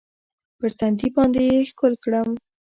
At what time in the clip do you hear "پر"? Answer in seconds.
0.57-0.71